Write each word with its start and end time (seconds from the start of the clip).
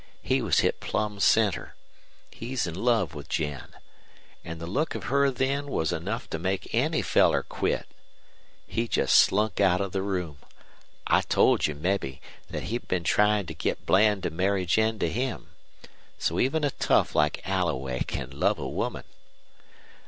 He 0.23 0.41
was 0.41 0.61
hit 0.61 0.79
plumb 0.79 1.19
center. 1.19 1.75
He's 2.31 2.65
in 2.65 2.73
love 2.73 3.13
with 3.13 3.29
Jen. 3.29 3.73
An' 4.43 4.57
the 4.57 4.65
look 4.65 4.95
of 4.95 5.03
her 5.03 5.29
then 5.29 5.67
was 5.67 5.93
enough 5.93 6.27
to 6.31 6.39
make 6.39 6.73
any 6.73 7.03
feller 7.03 7.43
quit. 7.43 7.87
He 8.65 8.87
jest 8.87 9.13
slunk 9.15 9.59
out 9.61 9.79
of 9.79 9.91
the 9.91 10.01
room. 10.01 10.39
I 11.05 11.21
told 11.21 11.67
you, 11.67 11.75
mebbe, 11.75 12.17
thet 12.49 12.63
he'd 12.63 12.87
been 12.87 13.03
tryin' 13.03 13.45
to 13.45 13.53
git 13.53 13.85
Bland 13.85 14.23
to 14.23 14.31
marry 14.31 14.65
Jen 14.65 14.97
to 14.97 15.07
him. 15.07 15.49
So 16.17 16.39
even 16.39 16.63
a 16.63 16.71
tough 16.71 17.13
like 17.13 17.47
Alloway 17.47 17.99
can 18.01 18.31
love 18.31 18.57
a 18.57 18.67
woman! 18.67 19.03